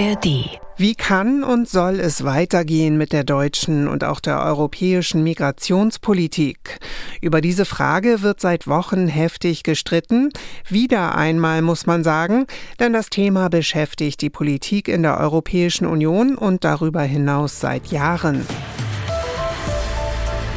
ARD. 0.00 0.58
Wie 0.78 0.94
kann 0.94 1.44
und 1.44 1.68
soll 1.68 2.00
es 2.00 2.24
weitergehen 2.24 2.96
mit 2.96 3.12
der 3.12 3.22
deutschen 3.22 3.86
und 3.86 4.02
auch 4.02 4.20
der 4.20 4.42
europäischen 4.42 5.22
Migrationspolitik? 5.22 6.78
Über 7.20 7.42
diese 7.42 7.66
Frage 7.66 8.22
wird 8.22 8.40
seit 8.40 8.66
Wochen 8.66 9.08
heftig 9.08 9.62
gestritten. 9.62 10.30
Wieder 10.66 11.16
einmal 11.16 11.60
muss 11.60 11.84
man 11.84 12.02
sagen, 12.02 12.46
denn 12.78 12.94
das 12.94 13.10
Thema 13.10 13.50
beschäftigt 13.50 14.22
die 14.22 14.30
Politik 14.30 14.88
in 14.88 15.02
der 15.02 15.18
Europäischen 15.18 15.86
Union 15.86 16.34
und 16.34 16.64
darüber 16.64 17.02
hinaus 17.02 17.60
seit 17.60 17.88
Jahren. 17.88 18.46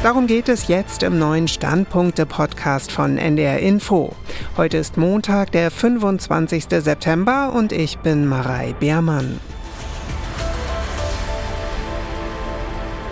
Darum 0.02 0.26
geht 0.26 0.48
es 0.48 0.68
jetzt 0.68 1.02
im 1.02 1.18
neuen 1.18 1.48
Standpunkte-Podcast 1.48 2.90
von 2.90 3.18
NDR 3.18 3.58
Info. 3.58 4.14
Heute 4.56 4.76
ist 4.76 4.96
Montag, 4.96 5.50
der 5.50 5.68
25. 5.68 6.66
September 6.70 7.52
und 7.56 7.72
ich 7.72 7.98
bin 7.98 8.24
Marei 8.24 8.72
Beermann. 8.78 9.40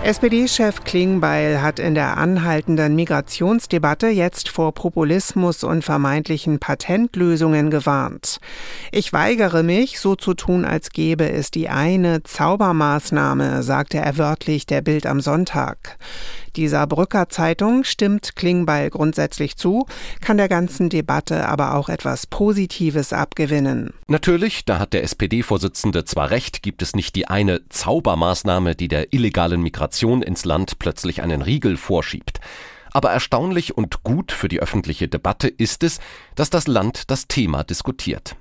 SPD-Chef 0.05 0.83
Klingbeil 0.84 1.60
hat 1.60 1.80
in 1.80 1.97
der 1.97 2.16
anhaltenden 2.16 2.95
Migrationsdebatte 2.95 4.06
jetzt 4.06 4.48
vor 4.48 4.73
Populismus 4.73 5.64
und 5.64 5.84
vermeintlichen 5.84 6.60
Patentlösungen 6.60 7.70
gewarnt. 7.70 8.38
Ich 8.92 9.12
weigere 9.12 9.64
mich, 9.64 9.98
so 9.98 10.14
zu 10.14 10.34
tun, 10.34 10.64
als 10.64 10.91
gäbe 10.91 11.28
es 11.30 11.50
die 11.50 11.69
eine 11.69 12.22
Zaubermaßnahme, 12.22 13.64
sagte 13.64 13.98
er 13.98 14.16
wörtlich 14.19 14.66
der 14.66 14.80
Bild 14.80 15.06
am 15.06 15.20
Sonntag. 15.20 15.98
Dieser 16.56 16.87
Brücker 16.87 17.29
Zeitung 17.29 17.84
stimmt 17.84 18.37
Klingbeil 18.37 18.91
grundsätzlich 18.91 19.56
zu, 19.56 19.87
kann 20.20 20.37
der 20.37 20.48
ganzen 20.48 20.91
Debatte 20.91 21.48
aber 21.48 21.75
auch 21.75 21.88
etwas 21.88 22.27
Positives 22.27 23.12
abgewinnen. 23.12 23.95
Natürlich, 24.06 24.65
da 24.65 24.78
hat 24.78 24.92
der 24.92 25.02
SPD-Vorsitzende 25.02 26.05
zwar 26.05 26.30
recht, 26.30 26.62
gibt 26.62 26.83
es 26.83 26.95
nicht 26.95 27.17
die 27.17 27.28
eine 27.28 27.67
Zaubermaßnahme, 27.69 28.75
die 28.75 28.89
der 28.89 29.12
illegalen 29.12 29.62
Migration 29.62 30.23
ins 30.23 30.45
Land 30.45 30.78
plötzlich 30.78 31.23
einen 31.23 31.42
Riegel 31.42 31.77
vorschiebt. 31.77 32.41
Aber 32.92 33.11
erstaunlich 33.11 33.77
und 33.77 34.03
gut 34.03 34.33
für 34.33 34.48
die 34.48 34.61
öffentliche 34.61 35.08
Debatte 35.08 35.48
ist 35.48 35.83
es, 35.83 35.98
dass 36.34 36.50
das 36.50 36.67
Land 36.67 37.11
das 37.11 37.27
Thema 37.27 37.64
diskutiert. 37.64 38.36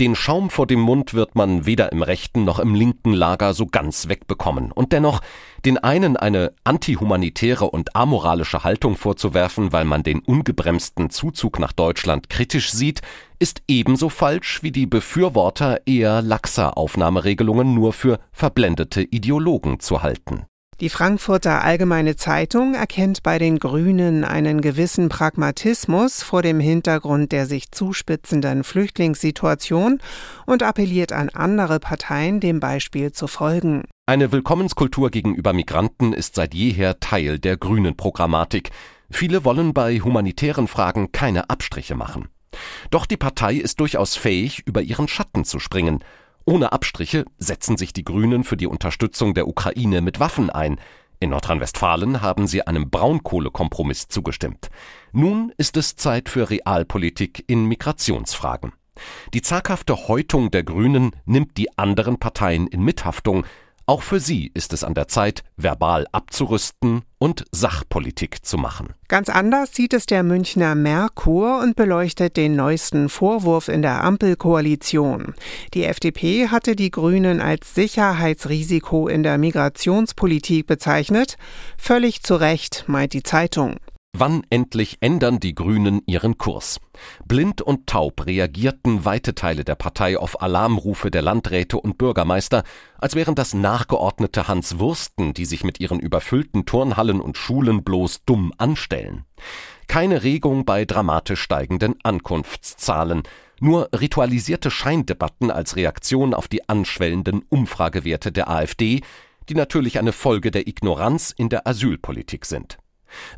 Den 0.00 0.14
Schaum 0.14 0.50
vor 0.50 0.66
dem 0.66 0.80
Mund 0.80 1.14
wird 1.14 1.34
man 1.34 1.66
weder 1.66 1.92
im 1.92 2.02
rechten 2.02 2.44
noch 2.44 2.58
im 2.58 2.74
linken 2.74 3.12
Lager 3.12 3.54
so 3.54 3.66
ganz 3.66 4.08
wegbekommen. 4.08 4.72
Und 4.72 4.92
dennoch, 4.92 5.20
den 5.64 5.78
einen 5.78 6.16
eine 6.16 6.52
antihumanitäre 6.64 7.70
und 7.70 7.96
amoralische 7.96 8.64
Haltung 8.64 8.96
vorzuwerfen, 8.96 9.72
weil 9.72 9.84
man 9.84 10.02
den 10.02 10.20
ungebremsten 10.20 11.10
Zuzug 11.10 11.58
nach 11.58 11.72
Deutschland 11.72 12.28
kritisch 12.28 12.72
sieht, 12.72 13.00
ist 13.38 13.62
ebenso 13.68 14.08
falsch 14.08 14.62
wie 14.62 14.72
die 14.72 14.86
Befürworter 14.86 15.86
eher 15.86 16.22
laxer 16.22 16.76
Aufnahmeregelungen 16.76 17.74
nur 17.74 17.92
für 17.92 18.18
verblendete 18.32 19.02
Ideologen 19.02 19.80
zu 19.80 20.02
halten. 20.02 20.46
Die 20.80 20.88
Frankfurter 20.88 21.62
Allgemeine 21.62 22.16
Zeitung 22.16 22.74
erkennt 22.74 23.22
bei 23.22 23.38
den 23.38 23.60
Grünen 23.60 24.24
einen 24.24 24.60
gewissen 24.60 25.08
Pragmatismus 25.08 26.24
vor 26.24 26.42
dem 26.42 26.58
Hintergrund 26.58 27.30
der 27.30 27.46
sich 27.46 27.70
zuspitzenden 27.70 28.64
Flüchtlingssituation 28.64 30.00
und 30.46 30.62
appelliert 30.64 31.12
an 31.12 31.28
andere 31.28 31.78
Parteien, 31.78 32.40
dem 32.40 32.58
Beispiel 32.58 33.12
zu 33.12 33.28
folgen. 33.28 33.84
Eine 34.06 34.32
Willkommenskultur 34.32 35.10
gegenüber 35.10 35.52
Migranten 35.52 36.12
ist 36.12 36.34
seit 36.34 36.54
jeher 36.54 36.98
Teil 36.98 37.38
der 37.38 37.56
grünen 37.56 37.96
Programmatik. 37.96 38.70
Viele 39.10 39.44
wollen 39.44 39.74
bei 39.74 40.00
humanitären 40.00 40.66
Fragen 40.66 41.12
keine 41.12 41.50
Abstriche 41.50 41.94
machen. 41.94 42.26
Doch 42.90 43.06
die 43.06 43.16
Partei 43.16 43.54
ist 43.54 43.78
durchaus 43.78 44.16
fähig, 44.16 44.62
über 44.66 44.82
ihren 44.82 45.06
Schatten 45.06 45.44
zu 45.44 45.60
springen 45.60 46.02
ohne 46.46 46.72
Abstriche 46.72 47.24
setzen 47.38 47.76
sich 47.76 47.92
die 47.92 48.04
Grünen 48.04 48.44
für 48.44 48.56
die 48.56 48.66
Unterstützung 48.66 49.34
der 49.34 49.48
Ukraine 49.48 50.00
mit 50.00 50.20
Waffen 50.20 50.50
ein. 50.50 50.78
In 51.20 51.30
Nordrhein-Westfalen 51.30 52.20
haben 52.20 52.46
sie 52.46 52.66
einem 52.66 52.90
Braunkohlekompromiss 52.90 54.08
zugestimmt. 54.08 54.68
Nun 55.12 55.52
ist 55.56 55.76
es 55.76 55.96
Zeit 55.96 56.28
für 56.28 56.50
Realpolitik 56.50 57.44
in 57.46 57.64
Migrationsfragen. 57.64 58.72
Die 59.32 59.42
zaghafte 59.42 60.08
Häutung 60.08 60.50
der 60.50 60.62
Grünen 60.62 61.12
nimmt 61.24 61.56
die 61.56 61.76
anderen 61.78 62.18
Parteien 62.18 62.66
in 62.66 62.82
Mithaftung, 62.82 63.44
auch 63.86 64.02
für 64.02 64.20
sie 64.20 64.50
ist 64.54 64.72
es 64.72 64.82
an 64.82 64.94
der 64.94 65.08
Zeit, 65.08 65.42
verbal 65.56 66.06
abzurüsten 66.12 67.02
und 67.18 67.44
Sachpolitik 67.52 68.44
zu 68.44 68.56
machen. 68.56 68.94
Ganz 69.08 69.28
anders 69.28 69.74
sieht 69.74 69.92
es 69.92 70.06
der 70.06 70.22
Münchner 70.22 70.74
Merkur 70.74 71.60
und 71.60 71.76
beleuchtet 71.76 72.36
den 72.36 72.56
neuesten 72.56 73.08
Vorwurf 73.08 73.68
in 73.68 73.82
der 73.82 74.02
Ampelkoalition. 74.02 75.34
Die 75.74 75.84
FDP 75.84 76.48
hatte 76.48 76.76
die 76.76 76.90
Grünen 76.90 77.40
als 77.40 77.74
Sicherheitsrisiko 77.74 79.08
in 79.08 79.22
der 79.22 79.38
Migrationspolitik 79.38 80.66
bezeichnet. 80.66 81.36
Völlig 81.76 82.22
zu 82.22 82.36
Recht, 82.36 82.84
meint 82.86 83.12
die 83.12 83.22
Zeitung. 83.22 83.76
Wann 84.16 84.44
endlich 84.48 84.98
ändern 85.00 85.40
die 85.40 85.56
Grünen 85.56 86.00
ihren 86.06 86.38
Kurs? 86.38 86.78
Blind 87.26 87.60
und 87.60 87.88
taub 87.88 88.26
reagierten 88.26 89.04
weite 89.04 89.34
Teile 89.34 89.64
der 89.64 89.74
Partei 89.74 90.16
auf 90.16 90.40
Alarmrufe 90.40 91.10
der 91.10 91.20
Landräte 91.20 91.80
und 91.80 91.98
Bürgermeister, 91.98 92.62
als 92.96 93.16
wären 93.16 93.34
das 93.34 93.54
nachgeordnete 93.54 94.46
Hans 94.46 94.78
Wursten, 94.78 95.34
die 95.34 95.44
sich 95.44 95.64
mit 95.64 95.80
ihren 95.80 95.98
überfüllten 95.98 96.64
Turnhallen 96.64 97.20
und 97.20 97.36
Schulen 97.36 97.82
bloß 97.82 98.24
dumm 98.24 98.52
anstellen. 98.56 99.24
Keine 99.88 100.22
Regung 100.22 100.64
bei 100.64 100.84
dramatisch 100.84 101.40
steigenden 101.40 101.96
Ankunftszahlen, 102.04 103.24
nur 103.58 103.88
ritualisierte 103.92 104.70
Scheindebatten 104.70 105.50
als 105.50 105.74
Reaktion 105.74 106.34
auf 106.34 106.46
die 106.46 106.68
anschwellenden 106.68 107.42
Umfragewerte 107.48 108.30
der 108.30 108.48
AfD, 108.48 109.00
die 109.48 109.54
natürlich 109.56 109.98
eine 109.98 110.12
Folge 110.12 110.52
der 110.52 110.68
Ignoranz 110.68 111.34
in 111.36 111.48
der 111.48 111.66
Asylpolitik 111.66 112.44
sind. 112.44 112.78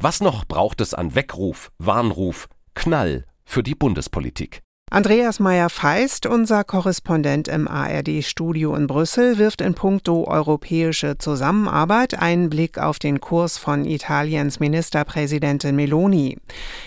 Was 0.00 0.20
noch 0.20 0.44
braucht 0.44 0.80
es 0.80 0.94
an 0.94 1.14
Weckruf, 1.14 1.70
Warnruf, 1.78 2.48
Knall 2.74 3.24
für 3.44 3.62
die 3.62 3.74
Bundespolitik? 3.74 4.62
Andreas 4.88 5.40
Meyer-Feist, 5.40 6.26
unser 6.26 6.62
Korrespondent 6.62 7.48
im 7.48 7.66
ARD-Studio 7.66 8.76
in 8.76 8.86
Brüssel, 8.86 9.36
wirft 9.36 9.60
in 9.60 9.74
puncto 9.74 10.28
europäische 10.28 11.18
Zusammenarbeit 11.18 12.16
einen 12.16 12.50
Blick 12.50 12.78
auf 12.78 13.00
den 13.00 13.20
Kurs 13.20 13.58
von 13.58 13.84
Italiens 13.84 14.60
Ministerpräsidentin 14.60 15.74
Meloni. 15.74 16.38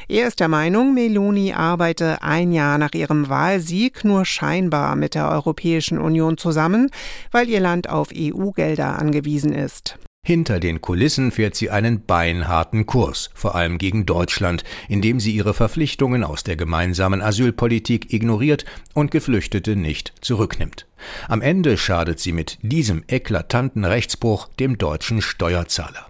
Er 0.08 0.30
ist 0.30 0.40
der 0.40 0.48
Meinung, 0.48 0.94
Meloni 0.94 1.52
arbeite 1.52 2.24
ein 2.24 2.54
Jahr 2.54 2.78
nach 2.78 2.94
ihrem 2.94 3.28
Wahlsieg 3.28 4.06
nur 4.06 4.24
scheinbar 4.24 4.96
mit 4.96 5.14
der 5.14 5.30
Europäischen 5.30 5.98
Union 5.98 6.38
zusammen, 6.38 6.90
weil 7.32 7.50
ihr 7.50 7.60
Land 7.60 7.90
auf 7.90 8.12
EU-Gelder 8.16 8.98
angewiesen 8.98 9.52
ist. 9.52 10.00
Hinter 10.30 10.60
den 10.60 10.80
Kulissen 10.80 11.32
fährt 11.32 11.56
sie 11.56 11.72
einen 11.72 12.06
beinharten 12.06 12.86
Kurs, 12.86 13.32
vor 13.34 13.56
allem 13.56 13.80
gegen 13.80 14.06
Deutschland, 14.06 14.64
indem 14.88 15.20
sie 15.20 15.32
ihre 15.32 15.56
Verpflichtungen 15.56 16.24
aus 16.24 16.44
der 16.44 16.56
gemeinsamen 16.56 17.22
Asylpolitik 17.22 18.14
ignoriert 18.14 18.64
und 18.94 19.10
Geflüchtete 19.10 19.76
nicht 19.76 20.14
zurücknimmt. 20.22 20.86
Am 21.28 21.42
Ende 21.42 21.78
schadet 21.78 22.20
sie 22.20 22.32
mit 22.32 22.60
diesem 22.62 23.04
eklatanten 23.08 23.86
Rechtsbruch 23.86 24.50
dem 24.60 24.78
deutschen 24.78 25.24
Steuerzahler. 25.24 26.06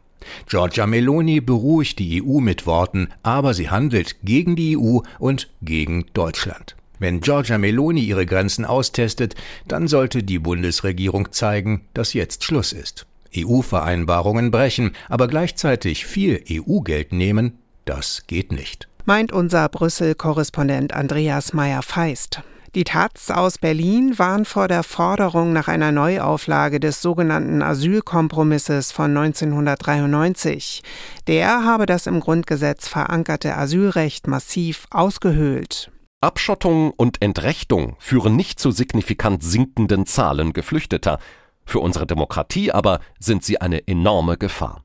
Giorgia 0.48 0.86
Meloni 0.86 1.40
beruhigt 1.40 2.00
die 2.00 2.22
EU 2.22 2.40
mit 2.40 2.66
Worten, 2.66 3.08
aber 3.24 3.54
sie 3.54 3.70
handelt 3.70 4.18
gegen 4.24 4.56
die 4.56 4.78
EU 4.78 5.00
und 5.20 5.50
gegen 5.62 6.08
Deutschland. 6.14 6.76
Wenn 7.00 7.22
Giorgia 7.22 7.58
Meloni 7.58 8.02
ihre 8.02 8.26
Grenzen 8.26 8.66
austestet, 8.66 9.36
dann 9.68 9.88
sollte 9.88 10.24
die 10.24 10.40
Bundesregierung 10.40 11.32
zeigen, 11.32 11.86
dass 11.94 12.14
jetzt 12.14 12.44
Schluss 12.44 12.74
ist. 12.74 13.06
EU-Vereinbarungen 13.36 14.52
brechen, 14.52 14.92
aber 15.08 15.28
gleichzeitig 15.28 16.06
viel 16.06 16.44
EU-Geld 16.50 17.14
nehmen, 17.14 17.60
das 17.86 18.24
geht 18.28 18.52
nicht. 18.52 18.88
Meint 19.06 19.32
unser 19.32 19.68
Brüssel-Korrespondent 19.70 20.94
Andreas 20.94 21.54
Meyer-Feist. 21.54 22.44
Die 22.76 22.84
Taz 22.84 23.32
aus 23.32 23.58
Berlin 23.58 24.20
warnt 24.20 24.48
vor 24.48 24.68
der 24.68 24.84
Forderung 24.84 25.54
nach 25.54 25.68
einer 25.68 25.92
Neuauflage 25.92 26.80
des 26.80 27.02
sogenannten 27.02 27.64
Asylkompromisses 27.64 28.92
von 28.92 29.18
1993. 29.18 30.84
Der 31.26 31.66
habe 31.66 31.88
das 31.88 32.06
im 32.06 32.20
Grundgesetz 32.20 32.88
verankerte 32.88 33.58
Asylrecht 33.58 34.28
massiv 34.28 34.86
ausgehöhlt. 34.92 35.92
Abschottung 36.22 36.92
und 36.92 37.24
Entrechtung 37.24 37.96
führen 37.98 38.36
nicht 38.36 38.60
zu 38.60 38.70
signifikant 38.70 39.42
sinkenden 39.42 40.06
Zahlen 40.06 40.54
Geflüchteter, 40.54 41.18
für 41.70 41.80
unsere 41.80 42.08
Demokratie 42.08 42.72
aber 42.72 43.00
sind 43.20 43.44
sie 43.44 43.62
eine 43.62 43.88
enorme 43.88 44.38
Gefahr. 44.38 44.84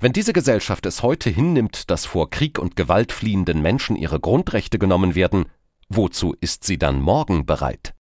Wenn 0.00 0.12
diese 0.12 0.32
Gesellschaft 0.32 0.86
es 0.86 1.02
heute 1.02 1.30
hinnimmt, 1.30 1.90
dass 1.90 2.06
vor 2.06 2.30
Krieg 2.30 2.58
und 2.58 2.76
Gewalt 2.76 3.12
fliehenden 3.12 3.62
Menschen 3.62 3.96
ihre 3.96 4.20
Grundrechte 4.20 4.78
genommen 4.78 5.14
werden, 5.14 5.46
wozu 5.88 6.34
ist 6.40 6.64
sie 6.64 6.78
dann 6.78 7.00
morgen 7.00 7.46
bereit? 7.46 7.94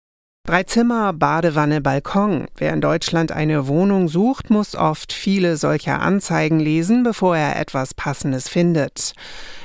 Drei 0.45 0.63
Zimmer, 0.63 1.13
Badewanne, 1.13 1.79
Balkon. 1.79 2.47
Wer 2.57 2.73
in 2.73 2.81
Deutschland 2.81 3.31
eine 3.31 3.69
Wohnung 3.69 4.09
sucht, 4.09 4.49
muss 4.49 4.75
oft 4.75 5.13
viele 5.13 5.55
solcher 5.55 6.01
Anzeigen 6.01 6.59
lesen, 6.59 7.03
bevor 7.03 7.37
er 7.37 7.57
etwas 7.57 7.93
Passendes 7.93 8.49
findet. 8.49 9.13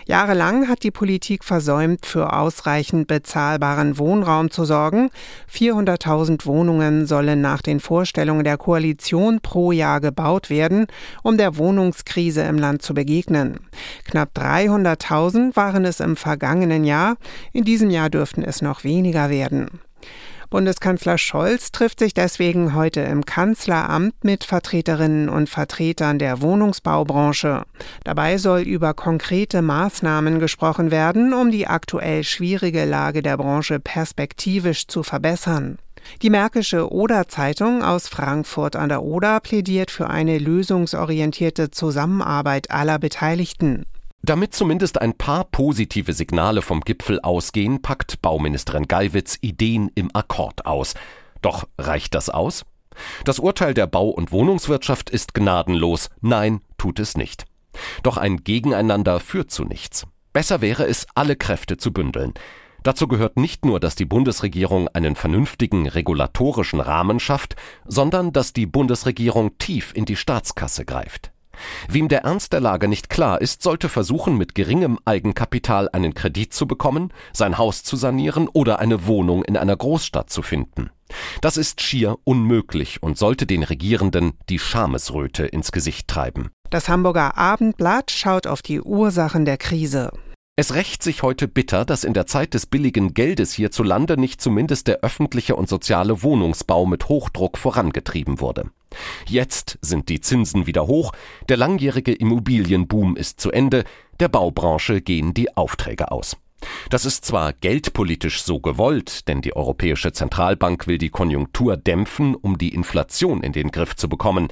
Jahrelang 0.07 0.69
hat 0.69 0.85
die 0.85 0.93
Politik 0.93 1.43
versäumt, 1.43 2.07
für 2.07 2.33
ausreichend 2.33 3.09
bezahlbaren 3.09 3.99
Wohnraum 3.99 4.53
zu 4.53 4.65
sorgen. 4.65 5.11
400.000 5.53 6.47
Wohnungen 6.47 7.07
sollen 7.07 7.41
nach 7.41 7.61
den 7.61 7.81
Vorstellungen 7.81 8.45
der 8.45 8.57
Koalition 8.57 9.41
pro 9.41 9.73
Jahr 9.73 10.01
gebaut 10.01 10.49
werden, 10.49 10.87
um 11.25 11.37
der 11.37 11.57
Wohnungskrise 11.57 12.43
im 12.43 12.57
Land 12.57 12.83
zu 12.83 12.95
begegnen. 12.95 13.59
Knapp 14.05 14.31
300.000 14.37 15.57
waren 15.57 15.85
es 15.85 15.99
im 15.99 16.15
vergangenen 16.15 16.85
Jahr. 16.85 17.17
In 17.53 17.65
diesem 17.65 17.91
Jahr 17.91 18.11
dürften 18.11 18.45
es 18.45 18.63
noch 18.63 18.85
weniger 18.85 19.29
werden. 19.29 19.81
Bundeskanzler 20.51 21.19
Scholz 21.19 21.73
trifft 21.73 21.99
sich 21.99 22.15
deswegen 22.15 22.75
heute 22.75 23.01
im 23.03 23.27
Kanzleramt 23.27 24.25
mit 24.25 24.45
Vertreterinnen 24.45 25.29
und 25.29 25.51
Vertretern 25.51 26.19
der 26.19 26.41
Wohnungsbaubranche. 26.41 27.65
Dabei 28.05 28.39
soll 28.39 28.61
über 28.61 28.95
konkrete 28.95 29.61
Maßnahmen 29.61 30.39
gesprochen 30.39 30.91
werden, 30.91 31.35
um 31.35 31.51
die 31.51 31.67
aktuell 31.67 32.25
schwierige 32.25 32.87
Lage 32.87 33.21
der 33.21 33.37
Branche 33.37 33.79
perspektivisch 33.79 34.87
zu 34.87 35.03
verbessern. 35.03 35.79
Die 36.23 36.31
Märkische 36.31 36.91
Oder-Zeitung 36.91 37.83
aus 37.83 38.09
Frankfurt 38.09 38.75
an 38.75 38.89
der 38.89 39.03
Oder 39.03 39.41
plädiert 39.41 39.91
für 39.91 40.09
eine 40.09 40.39
lösungsorientierte 40.39 41.71
Zusammenarbeit 41.71 42.71
aller 42.71 42.99
Beteiligten. 42.99 43.85
Damit 44.23 44.55
zumindest 44.55 45.01
ein 45.01 45.15
paar 45.15 45.45
positive 45.45 46.13
Signale 46.13 46.61
vom 46.63 46.81
Gipfel 46.81 47.21
ausgehen, 47.21 47.83
packt 47.83 48.21
Bauministerin 48.21 48.89
Geiwitz 48.89 49.39
Ideen 49.41 49.91
im 49.95 50.11
Akkord 50.13 50.67
aus. 50.67 50.95
Doch 51.41 51.69
reicht 51.79 52.15
das 52.15 52.29
aus? 52.29 52.65
Das 53.25 53.39
Urteil 53.39 53.75
der 53.75 53.87
Bau- 53.87 54.11
und 54.11 54.33
Wohnungswirtschaft 54.33 55.09
ist 55.09 55.35
gnadenlos. 55.35 56.11
Nein, 56.21 56.61
tut 56.79 56.99
es 56.99 57.17
nicht. 57.17 57.45
Doch 58.03 58.17
ein 58.17 58.39
Gegeneinander 58.39 59.21
führt 59.21 59.51
zu 59.51 59.65
nichts. 59.65 60.07
Besser 60.33 60.61
wäre 60.61 60.87
es, 60.87 61.07
alle 61.15 61.37
Kräfte 61.37 61.77
zu 61.77 61.93
bündeln. 61.93 62.35
Dazu 62.83 63.09
gehört 63.09 63.37
nicht 63.37 63.65
nur, 63.65 63.81
dass 63.81 63.95
die 63.97 64.05
Bundesregierung 64.05 64.89
einen 64.89 65.17
vernünftigen 65.17 65.89
regulatorischen 65.89 66.81
Rahmen 66.81 67.19
schafft, 67.21 67.57
sondern 67.87 68.33
dass 68.33 68.53
die 68.53 68.67
Bundesregierung 68.67 69.59
tief 69.59 69.93
in 69.95 70.05
die 70.05 70.17
Staatskasse 70.17 70.85
greift. 70.85 71.33
Wem 71.89 72.09
der 72.09 72.25
Ernst 72.25 72.53
der 72.53 72.61
Lage 72.61 72.89
nicht 72.89 73.11
klar 73.11 73.41
ist, 73.41 73.63
sollte 73.63 73.89
versuchen, 73.89 74.37
mit 74.37 74.55
geringem 74.55 74.99
Eigenkapital 75.05 75.89
einen 75.93 76.15
Kredit 76.15 76.53
zu 76.53 76.67
bekommen, 76.67 77.13
sein 77.33 77.59
Haus 77.59 77.83
zu 77.83 77.97
sanieren 77.97 78.49
oder 78.49 78.79
eine 78.79 79.07
Wohnung 79.07 79.45
in 79.45 79.57
einer 79.57 79.77
Großstadt 79.77 80.31
zu 80.31 80.43
finden. 80.43 80.91
Das 81.41 81.57
ist 81.57 81.81
schier 81.81 82.19
unmöglich 82.25 83.03
und 83.03 83.17
sollte 83.17 83.47
den 83.47 83.63
Regierenden 83.63 84.33
die 84.49 84.59
Schamesröte 84.59 85.47
ins 85.47 85.73
Gesicht 85.73 86.09
treiben. 86.09 86.51
Das 86.71 86.89
Hamburger 86.89 87.39
Abendblatt 87.39 88.11
schaut 88.11 88.47
auf 88.47 88.61
die 88.61 88.81
Ursachen 88.81 89.45
der 89.45 89.57
Krise. 89.57 90.11
Es 90.61 90.75
rächt 90.75 91.05
sich 91.05 91.23
heute 91.23 91.47
bitter, 91.47 91.85
dass 91.85 92.03
in 92.03 92.15
der 92.15 92.27
Zeit 92.27 92.53
des 92.53 92.67
billigen 92.67 93.15
Geldes 93.15 93.53
hierzulande 93.53 94.19
nicht 94.19 94.43
zumindest 94.43 94.89
der 94.89 95.01
öffentliche 95.03 95.55
und 95.55 95.69
soziale 95.69 96.25
Wohnungsbau 96.25 96.85
mit 96.85 97.09
Hochdruck 97.09 97.57
vorangetrieben 97.57 98.41
wurde. 98.41 98.69
Jetzt 99.27 99.79
sind 99.83 100.09
die 100.09 100.21
Zinsen 100.21 100.67
wieder 100.67 100.87
hoch, 100.87 101.13
der 101.49 101.57
langjährige 101.57 102.13
Immobilienboom 102.13 103.17
ist 103.17 103.41
zu 103.41 103.51
Ende, 103.51 103.85
der 104.21 104.29
Baubranche 104.29 105.01
gehen 105.01 105.35
die 105.35 105.57
Aufträge 105.57 106.11
aus. 106.11 106.37
Das 106.91 107.05
ist 107.05 107.25
zwar 107.25 107.53
geldpolitisch 107.53 108.43
so 108.43 108.61
gewollt, 108.61 109.29
denn 109.29 109.43
die 109.43 109.55
Europäische 109.55 110.13
Zentralbank 110.13 110.87
will 110.87 110.99
die 110.99 111.11
Konjunktur 111.11 111.77
dämpfen, 111.77 112.35
um 112.35 112.59
die 112.59 112.75
Inflation 112.75 113.43
in 113.43 113.53
den 113.53 113.71
Griff 113.71 113.95
zu 113.95 114.09
bekommen. 114.09 114.49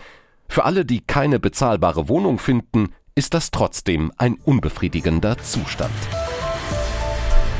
Für 0.49 0.65
alle, 0.65 0.85
die 0.85 1.01
keine 1.01 1.41
bezahlbare 1.41 2.09
Wohnung 2.09 2.39
finden, 2.39 2.93
ist 3.15 3.35
das 3.35 3.51
trotzdem 3.51 4.13
ein 4.19 4.35
unbefriedigender 4.45 5.39
Zustand. 5.39 5.91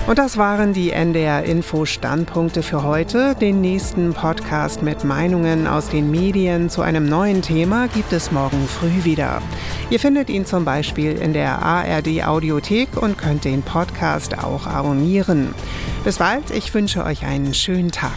Und 0.07 0.19
das 0.19 0.37
waren 0.37 0.73
die 0.73 0.93
NDR 0.93 1.43
Info 1.43 1.85
Standpunkte 1.85 2.63
für 2.63 2.85
heute. 2.85 3.35
Den 3.35 3.61
nächsten 3.61 4.15
Podcast 4.15 4.81
mit 4.81 5.03
Meinungen 5.03 5.67
aus 5.67 5.89
den 5.89 6.13
Medien 6.13 6.71
zu 6.71 6.83
einem 6.83 7.09
neuen 7.09 7.43
Thema 7.43 7.89
gibt 7.89 8.13
es 8.13 8.31
morgen 8.31 8.69
früh 8.69 9.03
wieder. 9.03 9.43
Ihr 9.91 9.99
findet 9.99 10.31
ihn 10.31 10.47
zum 10.47 10.65
Beispiel 10.65 11.19
in 11.19 11.33
der 11.33 11.61
ARD 11.61 12.25
Audiothek 12.25 12.97
und 12.97 13.19
könnt 13.19 13.45
den 13.45 13.63
Podcast 13.63 14.39
auch 14.39 14.69
abonnieren. 14.69 15.53
Bis 16.05 16.19
bald, 16.19 16.53
ich 16.53 16.73
wünsche 16.73 17.05
euch 17.05 17.27
einen 17.27 17.53
schönen 17.53 17.91
Tag. 17.91 18.13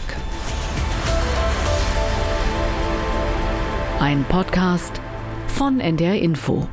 Ein 3.98 4.24
Podcast 4.28 5.00
von 5.48 5.80
NDR 5.80 6.14
Info. 6.22 6.68